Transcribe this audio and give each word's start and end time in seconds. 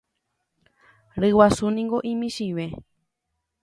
Ryguasúniko 1.21 1.97
imichĩve. 2.11 2.67